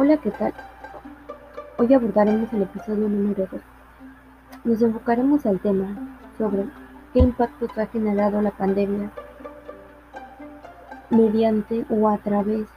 [0.00, 0.54] Hola, ¿qué tal?
[1.76, 3.60] Hoy abordaremos el episodio número 2.
[4.62, 5.88] Nos enfocaremos al tema
[6.38, 6.66] sobre
[7.12, 9.10] qué impactos ha generado la pandemia
[11.10, 12.68] mediante o a través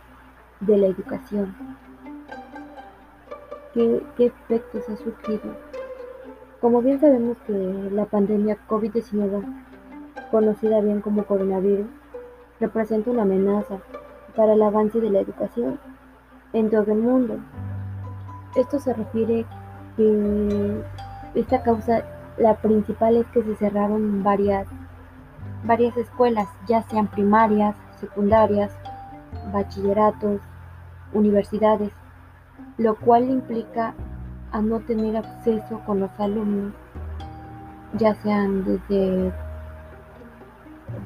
[0.62, 1.56] de la educación.
[3.76, 5.56] ¿Qué, qué efectos ha surgido?
[6.60, 7.54] Como bien sabemos que
[7.92, 9.44] la pandemia COVID-19,
[10.32, 11.86] conocida bien como coronavirus,
[12.60, 13.78] representa una amenaza
[14.36, 15.78] para el avance de la educación
[16.54, 17.40] en todo el mundo.
[18.56, 19.46] Esto se refiere
[19.96, 20.84] que
[21.36, 22.04] esta causa,
[22.38, 24.68] la principal es que se cerraron varias,
[25.64, 28.72] varias escuelas, ya sean primarias, secundarias,
[29.54, 30.42] bachilleratos,
[31.14, 31.92] universidades,
[32.78, 33.94] lo cual implica
[34.52, 36.74] a no tener acceso con los alumnos,
[37.98, 39.32] ya sean desde,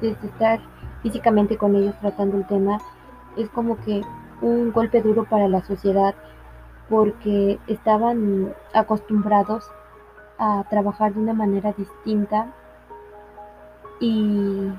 [0.00, 0.60] desde estar
[1.02, 2.78] físicamente con ellos tratando el tema,
[3.36, 4.02] es como que
[4.40, 6.14] un golpe duro para la sociedad
[6.88, 9.68] porque estaban acostumbrados
[10.38, 12.52] a trabajar de una manera distinta
[14.00, 14.70] y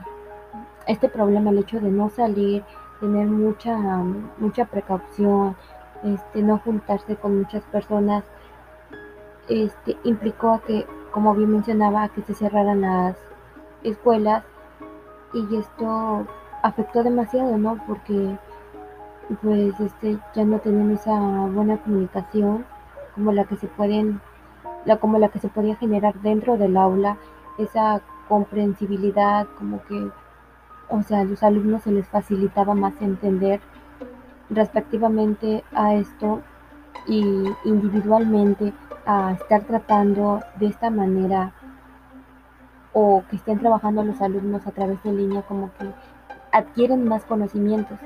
[0.85, 2.63] este problema, el hecho de no salir,
[2.99, 3.77] tener mucha,
[4.37, 5.55] mucha precaución,
[6.03, 8.23] este, no juntarse con muchas personas,
[9.49, 13.17] este, implicó a que, como bien mencionaba, que se cerraran las
[13.83, 14.43] escuelas
[15.33, 16.25] y esto
[16.63, 17.79] afectó demasiado, ¿no?
[17.87, 18.37] Porque
[19.35, 22.65] pues este ya no tenían esa buena comunicación
[23.15, 24.21] como la que se pueden
[24.85, 27.17] la como la que se podía generar dentro del aula
[27.57, 30.09] esa comprensibilidad como que
[30.89, 33.59] o sea a los alumnos se les facilitaba más entender
[34.49, 36.41] respectivamente a esto
[37.05, 37.21] y
[37.65, 38.73] individualmente
[39.05, 41.53] a estar tratando de esta manera
[42.93, 45.89] o que estén trabajando los alumnos a través de línea como que
[46.51, 47.99] adquieren más conocimientos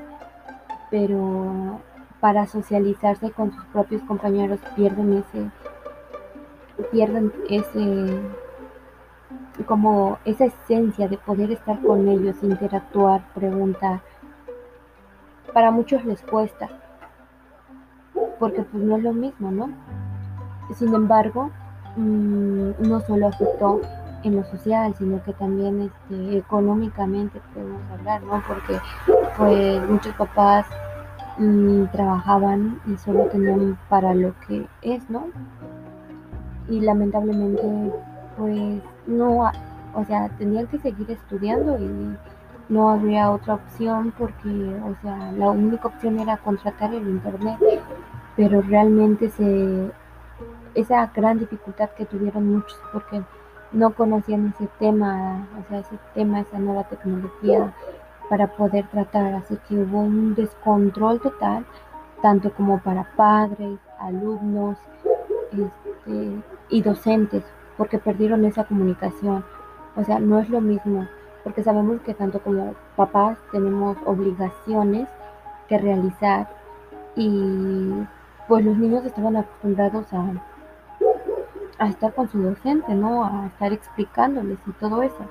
[0.92, 1.80] pero
[2.20, 5.50] para socializarse con sus propios compañeros pierden ese
[6.92, 8.20] pierden ese
[9.66, 14.00] como esa esencia de poder estar con ellos, interactuar, preguntar.
[15.52, 16.68] Para muchos les cuesta,
[18.38, 19.70] porque pues no es lo mismo, ¿no?
[20.74, 21.50] Sin embargo,
[21.96, 23.80] mmm, no solo afectó
[24.24, 28.42] en lo social, sino que también este, económicamente podemos hablar, ¿no?
[28.46, 28.78] Porque
[29.36, 30.66] pues muchos papás
[31.38, 35.26] mmm, trabajaban y solo tenían para lo que es, ¿no?
[36.68, 37.92] Y lamentablemente
[38.36, 39.50] pues no,
[39.94, 42.16] o sea, tenían que seguir estudiando y
[42.68, 47.58] no habría otra opción porque, o sea, la única opción era contratar el internet,
[48.36, 49.90] pero realmente se
[50.74, 53.22] esa gran dificultad que tuvieron muchos porque
[53.72, 57.72] no conocían ese tema, o sea, ese tema, esa nueva tecnología
[58.32, 61.66] para poder tratar, así que hubo un descontrol total,
[62.22, 64.78] tanto como para padres, alumnos
[65.52, 67.44] este, y docentes,
[67.76, 69.44] porque perdieron esa comunicación,
[69.96, 71.06] o sea, no es lo mismo,
[71.44, 75.10] porque sabemos que tanto como papás tenemos obligaciones
[75.68, 76.48] que realizar
[77.14, 77.92] y
[78.48, 80.24] pues los niños estaban acostumbrados a
[81.78, 83.24] a estar con su docente, ¿no?
[83.24, 85.28] A estar explicándoles y todo eso.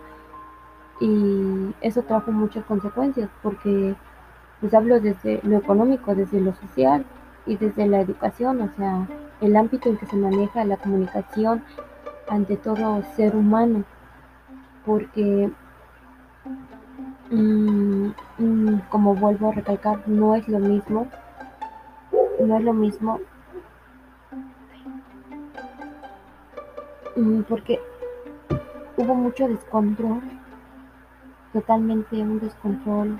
[1.02, 3.96] Y eso trajo muchas consecuencias porque
[4.62, 7.04] pues hablo desde lo económico, desde lo social
[7.48, 9.08] y desde la educación, o sea,
[9.42, 11.64] el ámbito en que se maneja la comunicación
[12.30, 13.84] ante todo ser humano,
[14.86, 15.52] porque
[17.32, 21.08] mmm, mmm, como vuelvo a recalcar, no es lo mismo,
[22.40, 23.20] no es lo mismo
[27.48, 27.80] porque
[28.98, 30.22] hubo mucho descontrol,
[31.54, 33.18] totalmente un descontrol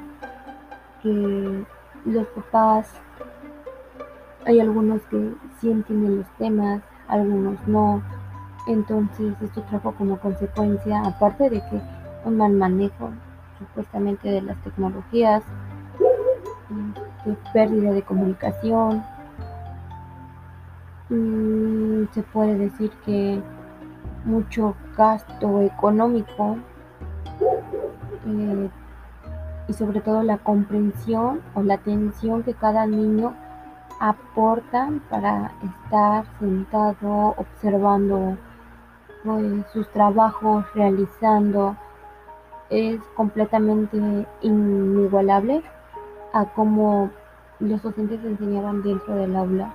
[1.02, 1.66] que
[2.06, 2.94] los papás,
[4.46, 8.02] hay algunos que sienten en los temas, algunos no,
[8.68, 11.82] entonces esto trajo como consecuencia, aparte de que
[12.26, 13.12] un mal manejo
[13.60, 15.44] supuestamente de las tecnologías,
[17.26, 19.04] de pérdida de comunicación,
[22.14, 23.42] se puede decir que
[24.24, 26.58] mucho gasto económico
[28.26, 28.70] eh,
[29.68, 33.34] y sobre todo la comprensión o la atención que cada niño
[34.00, 38.38] aporta para estar sentado observando
[39.24, 41.78] pues, sus trabajos, realizando,
[42.70, 45.62] es completamente inigualable
[46.34, 47.12] a cómo
[47.60, 49.74] los docentes enseñaban dentro del aula.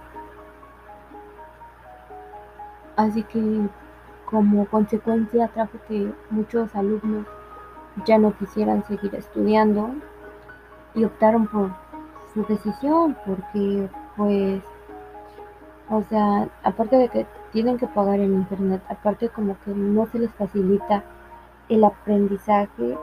[2.96, 3.68] Así que
[4.24, 7.26] como consecuencia trajo que muchos alumnos
[8.04, 9.90] ya no quisieran seguir estudiando
[10.94, 11.70] y optaron por
[12.34, 14.62] su decisión porque pues
[15.88, 20.18] O sea, aparte de que tienen que pagar el internet, aparte como que no se
[20.18, 21.04] les facilita
[21.68, 22.98] el aprendizaje,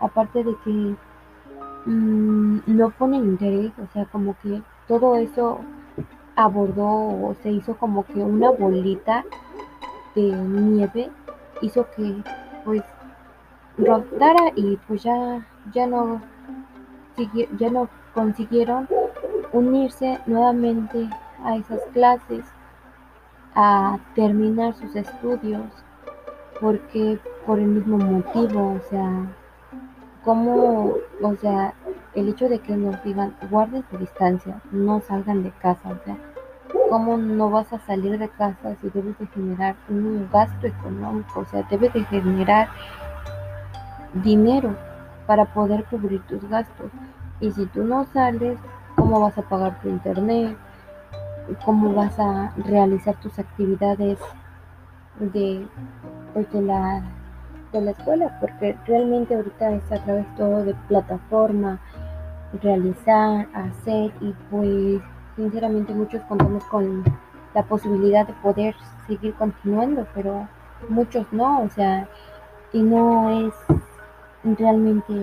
[0.00, 0.96] aparte de que
[1.86, 5.60] mmm, no ponen interés, o sea, como que todo eso
[6.34, 9.24] abordó o se hizo como que una bolita
[10.14, 11.10] de nieve,
[11.60, 12.22] hizo que
[12.64, 12.82] pues
[13.78, 16.20] rotara y pues ya, ya no
[17.58, 18.88] ya no consiguieron
[19.52, 21.08] unirse nuevamente
[21.44, 22.44] a esas clases,
[23.54, 25.64] a terminar sus estudios,
[26.60, 29.26] porque por el mismo motivo, o sea,
[30.24, 31.74] como, o sea,
[32.14, 36.16] el hecho de que nos digan guarden su distancia, no salgan de casa, o sea,
[36.90, 41.40] ¿cómo no vas a salir de casa si debes de generar un gasto económico?
[41.40, 42.68] O sea, debes de generar
[44.22, 44.74] dinero
[45.26, 46.90] para poder cubrir tus gastos.
[47.40, 48.58] Y si tú no sales,
[48.96, 50.56] ¿cómo vas a pagar tu internet?
[51.64, 54.18] ¿Cómo vas a realizar tus actividades
[55.20, 55.66] de,
[56.34, 57.02] pues, la,
[57.72, 58.38] de la escuela?
[58.40, 61.78] Porque realmente ahorita es a través todo de plataforma,
[62.62, 65.00] realizar, hacer y pues
[65.36, 67.04] sinceramente muchos contamos con
[67.54, 68.74] la posibilidad de poder
[69.06, 70.48] seguir continuando, pero
[70.88, 72.08] muchos no, o sea,
[72.72, 73.54] y no es
[74.56, 75.14] realmente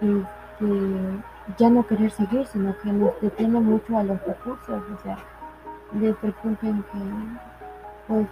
[0.00, 1.22] este,
[1.58, 5.18] ya no querer seguir, sino que nos detiene mucho a los recursos, o sea,
[5.92, 6.72] desde el que
[8.06, 8.26] pues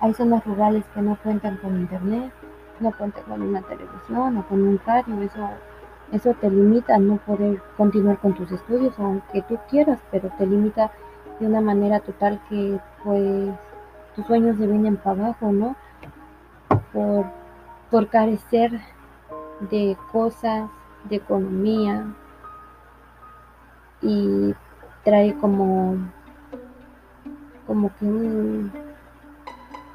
[0.00, 2.32] hay zonas rurales que no cuentan con internet,
[2.80, 5.50] no cuentan con una televisión o con un radio, eso,
[6.12, 10.46] eso te limita a no poder continuar con tus estudios, aunque tú quieras, pero te
[10.46, 10.90] limita
[11.38, 13.50] de una manera total que pues
[14.16, 15.76] tus sueños se vienen para abajo, ¿no?
[16.92, 17.39] Por
[17.90, 18.80] por carecer
[19.70, 20.70] de cosas,
[21.08, 22.06] de economía
[24.02, 24.54] y
[25.04, 25.96] trae como
[27.66, 28.72] como que un,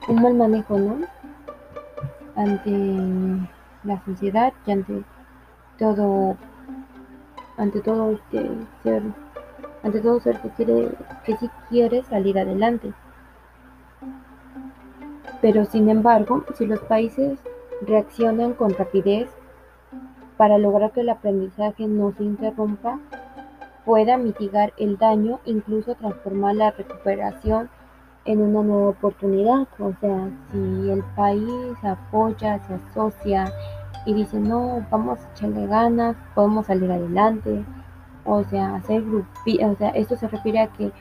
[0.08, 0.98] un mal manejo, ¿no?
[2.36, 3.50] Ante
[3.84, 5.04] la sociedad y ante
[5.78, 6.38] todo
[7.58, 8.50] ante todo este
[8.84, 9.04] ser
[9.84, 10.92] ante todo ser que quiere
[11.26, 12.94] que sí quiere salir adelante
[15.42, 17.40] pero sin embargo si los países
[17.82, 19.30] reaccionan con rapidez
[20.38, 23.00] para lograr que el aprendizaje no se interrumpa,
[23.86, 27.70] pueda mitigar el daño, incluso transformar la recuperación
[28.26, 29.68] en una nueva oportunidad.
[29.80, 33.54] O sea, si el país apoya, se asocia
[34.06, 37.64] y dice, no, vamos a echarle ganas, podemos salir adelante.
[38.26, 40.92] O sea, hacer grupitos, o sea, esto se refiere a que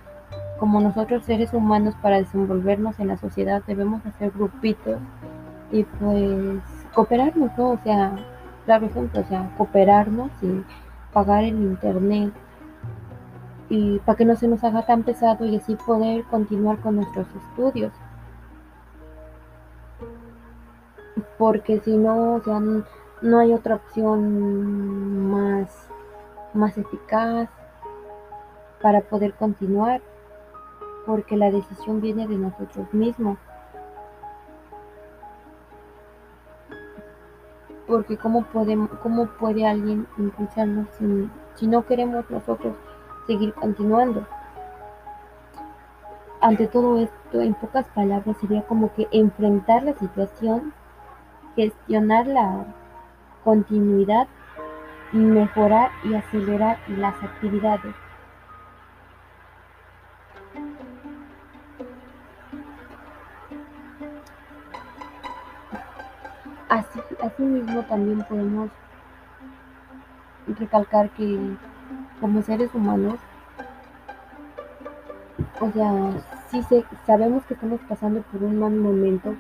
[0.59, 4.99] como nosotros seres humanos para desenvolvernos en la sociedad debemos hacer grupitos
[5.71, 6.61] y pues
[6.95, 7.71] cooperarnos, ¿no?
[7.71, 8.17] O sea,
[8.65, 10.65] claro ejemplo, o sea, cooperarnos y
[11.13, 12.33] pagar el internet
[13.69, 17.27] y para que no se nos haga tan pesado y así poder continuar con nuestros
[17.35, 17.93] estudios.
[21.39, 22.61] Porque si no, o sea,
[23.23, 25.89] no hay otra opción más,
[26.53, 27.49] más eficaz
[28.83, 30.03] para poder continuar,
[31.07, 33.39] porque la decisión viene de nosotros mismos.
[37.94, 40.88] Porque cómo podemos, cómo puede alguien impulsarnos
[41.55, 42.74] si, no queremos nosotros
[43.29, 44.27] seguir continuando.
[46.41, 50.72] Ante todo esto, en pocas palabras, sería como que enfrentar la situación,
[51.55, 52.67] gestionar la
[53.44, 54.27] continuidad,
[55.13, 57.94] mejorar y acelerar las actividades.
[66.75, 68.69] Así, asimismo también podemos
[70.59, 71.39] recalcar que
[72.21, 73.15] como seres humanos,
[75.61, 75.93] o sea,
[76.51, 79.37] sí sabemos que estamos pasando por un mal momento,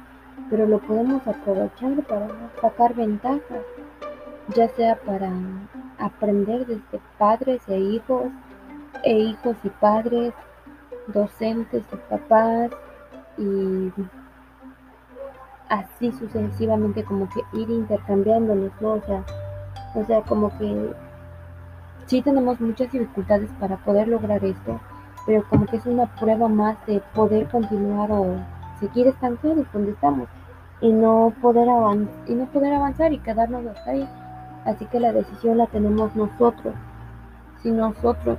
[0.48, 2.28] pero lo podemos aprovechar para
[2.60, 3.56] sacar ventaja,
[4.54, 5.32] ya sea para
[5.98, 8.26] aprender desde padres e hijos,
[9.02, 10.34] e hijos y padres,
[11.08, 12.70] docentes y papás,
[13.38, 13.90] y
[15.68, 18.92] así sucesivamente como que ir intercambiándonos, ¿no?
[18.94, 19.24] O sea,
[19.94, 20.92] o sea, como que
[22.06, 24.80] sí tenemos muchas dificultades para poder lograr esto,
[25.26, 28.36] pero como que es una prueba más de poder continuar o
[28.80, 30.28] seguir estancados donde estamos
[30.80, 34.08] y no poder avanzar y no poder avanzar y quedarnos hasta ahí.
[34.64, 36.74] Así que la decisión la tenemos nosotros.
[37.62, 38.38] Si nosotros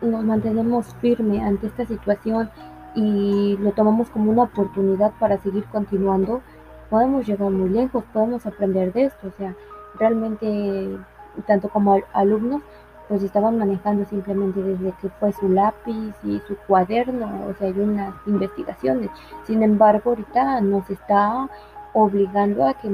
[0.00, 2.50] nos mantenemos firmes ante esta situación
[2.94, 6.42] y lo tomamos como una oportunidad para seguir continuando,
[6.90, 9.54] podemos llegar muy lejos, podemos aprender de esto, o sea,
[9.98, 10.98] realmente
[11.46, 12.62] tanto como alumnos
[13.08, 17.78] pues estaban manejando simplemente desde que fue su lápiz y su cuaderno, o sea, hay
[17.78, 19.10] unas investigaciones.
[19.46, 21.48] Sin embargo, ahorita nos está
[21.92, 22.88] obligando a que,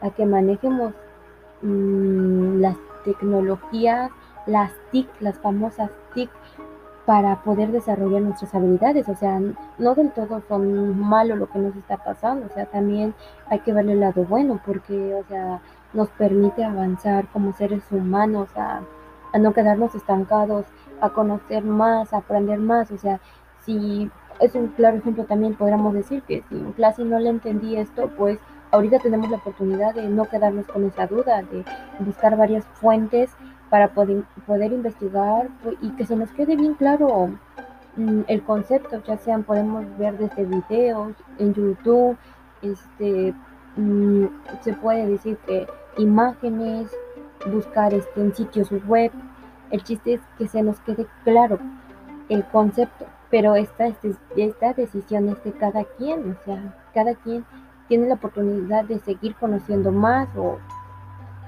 [0.00, 0.92] a que manejemos
[1.62, 4.10] mm, las tecnologías,
[4.46, 6.30] las TIC, las famosas TIC,
[7.10, 9.08] para poder desarrollar nuestras habilidades.
[9.08, 9.40] O sea,
[9.78, 13.14] no del todo son malo lo que nos está pasando, o sea, también
[13.48, 15.60] hay que verle el lado bueno, porque, o sea,
[15.92, 18.82] nos permite avanzar como seres humanos a
[19.32, 20.66] a no quedarnos estancados,
[21.00, 22.90] a conocer más, a aprender más.
[22.90, 23.20] O sea,
[23.64, 27.76] si es un claro ejemplo también podríamos decir que si en clase no le entendí
[27.76, 28.38] esto, pues
[28.70, 31.64] ahorita tenemos la oportunidad de no quedarnos con esa duda, de
[32.00, 33.30] buscar varias fuentes
[33.70, 37.30] para poder, poder investigar pues, y que se nos quede bien claro
[37.96, 42.18] mm, el concepto, ya sean podemos ver desde videos en YouTube,
[42.60, 43.32] este,
[43.76, 44.26] mm,
[44.60, 46.90] se puede decir que imágenes,
[47.46, 49.10] buscar este, en sitios web.
[49.70, 51.58] El chiste es que se nos quede claro
[52.28, 57.44] el concepto, pero esta, este, esta decisión es de cada quien, o sea, cada quien
[57.88, 60.58] tiene la oportunidad de seguir conociendo más o,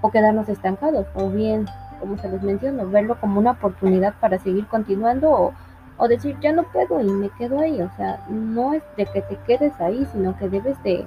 [0.00, 1.67] o quedarnos estancados, o bien,
[2.03, 5.53] como se les mencionó, verlo como una oportunidad para seguir continuando o,
[5.99, 9.23] o decir ya no puedo y me quedo ahí, o sea, no es de que
[9.23, 11.07] te quedes ahí, sino que debes de,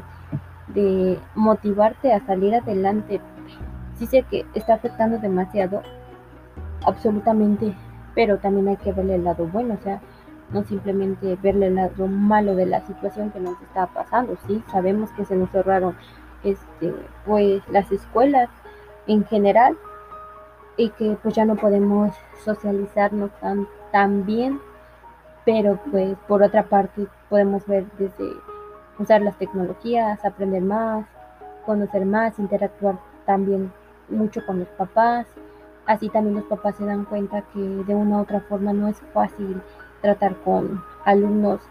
[0.69, 3.19] de motivarte a salir adelante.
[3.97, 5.81] Sí sé que está afectando demasiado,
[6.85, 7.75] absolutamente,
[8.13, 9.99] pero también hay que verle el lado bueno, o sea,
[10.53, 15.09] no simplemente verle el lado malo de la situación que nos está pasando, sí, sabemos
[15.11, 15.93] que se nos cerraron
[16.45, 16.93] este,
[17.25, 18.47] pues las escuelas
[19.07, 19.77] en general
[20.77, 22.13] y que pues ya no podemos
[22.43, 24.59] socializarnos tan, tan bien,
[25.45, 28.33] pero pues por otra parte podemos ver desde
[28.99, 31.05] usar las tecnologías, aprender más,
[31.65, 33.71] conocer más, interactuar también
[34.09, 35.27] mucho con los papás.
[35.85, 38.99] Así también los papás se dan cuenta que de una u otra forma no es
[39.13, 39.61] fácil
[40.01, 41.61] tratar con alumnos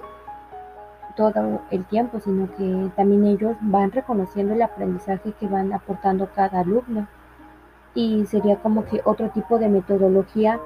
[1.17, 6.61] todo el tiempo, sino que también ellos van reconociendo el aprendizaje que van aportando cada
[6.61, 7.07] alumno.
[7.95, 10.61] Y sería como que otro tipo de metodología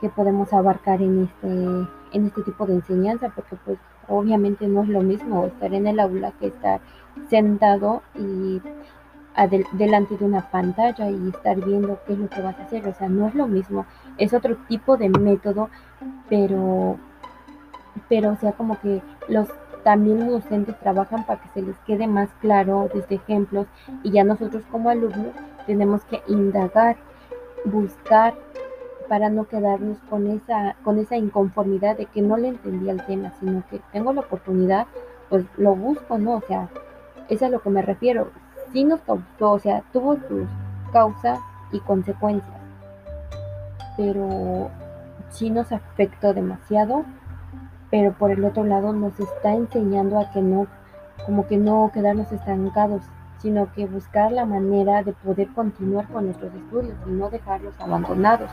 [0.00, 1.48] que podemos abarcar en este,
[2.12, 3.78] en este tipo de enseñanza, porque pues
[4.08, 6.80] obviamente no es lo mismo estar en el aula que estar
[7.28, 8.60] sentado y
[9.72, 12.86] delante de una pantalla y estar viendo qué es lo que vas a hacer.
[12.86, 13.86] O sea, no es lo mismo,
[14.18, 15.70] es otro tipo de método,
[16.28, 16.96] pero,
[18.08, 19.48] pero o sea, como que los
[19.82, 23.66] también los docentes trabajan para que se les quede más claro desde ejemplos
[24.04, 25.34] y ya nosotros como alumnos
[25.66, 26.96] tenemos que indagar,
[27.64, 28.34] buscar
[29.08, 33.32] para no quedarnos con esa, con esa inconformidad de que no le entendía el tema,
[33.40, 34.86] sino que tengo la oportunidad,
[35.28, 36.36] pues lo busco, ¿no?
[36.36, 36.68] O sea,
[37.28, 38.30] es a lo que me refiero
[38.72, 40.48] sí nos causó, o sea, tuvo sus
[40.92, 41.38] causas
[41.70, 42.60] y consecuencias,
[43.96, 44.70] pero
[45.30, 47.04] sí nos afectó demasiado,
[47.90, 50.66] pero por el otro lado nos está enseñando a que no,
[51.26, 53.02] como que no quedarnos estancados,
[53.42, 58.48] sino que buscar la manera de poder continuar con nuestros estudios y no dejarlos abandonados,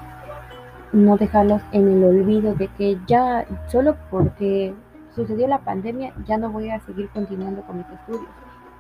[0.92, 4.74] no dejarlos en el olvido de que ya solo porque
[5.16, 8.30] sucedió la pandemia ya no voy a seguir continuando con mis estudios.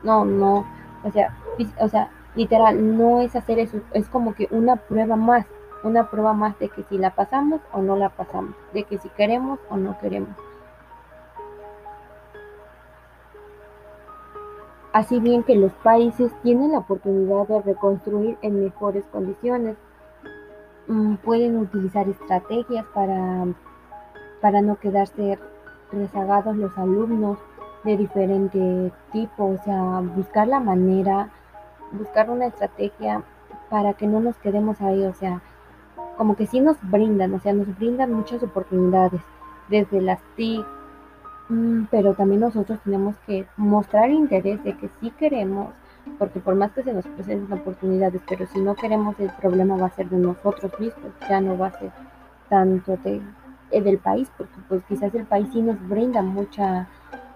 [0.01, 0.65] No, no,
[1.03, 1.37] o sea,
[1.79, 5.45] o sea, literal, no es hacer eso, es como que una prueba más,
[5.83, 9.09] una prueba más de que si la pasamos o no la pasamos, de que si
[9.09, 10.35] queremos o no queremos.
[14.91, 19.77] Así bien que los países tienen la oportunidad de reconstruir en mejores condiciones,
[20.87, 23.45] mm, pueden utilizar estrategias para,
[24.41, 25.37] para no quedarse
[25.91, 27.37] rezagados los alumnos,
[27.83, 31.29] de diferente tipo, o sea, buscar la manera,
[31.91, 33.23] buscar una estrategia
[33.69, 35.41] para que no nos quedemos ahí, o sea,
[36.17, 39.21] como que sí nos brindan, o sea, nos brindan muchas oportunidades,
[39.69, 40.65] desde las TIC,
[41.89, 45.73] pero también nosotros tenemos que mostrar interés de que sí queremos,
[46.17, 49.87] porque por más que se nos presenten oportunidades, pero si no queremos el problema va
[49.87, 51.91] a ser de nosotros mismos, ya no va a ser
[52.49, 53.21] tanto de,
[53.71, 56.87] eh, del país, porque pues quizás el país sí nos brinda mucha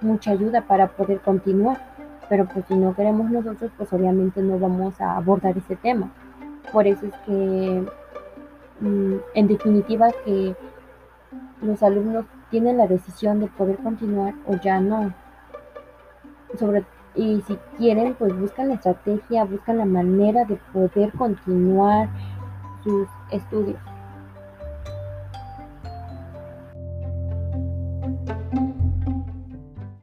[0.03, 1.81] mucha ayuda para poder continuar.
[2.29, 6.11] Pero pues si no queremos nosotros, pues obviamente no vamos a abordar ese tema.
[6.71, 7.85] Por eso es que,
[8.79, 10.55] mm, en definitiva, que
[11.61, 15.11] los alumnos tienen la decisión de poder continuar o ya no.
[16.59, 22.09] Sobre, y si quieren, pues buscan la estrategia, buscan la manera de poder continuar
[22.83, 23.79] sus estudios.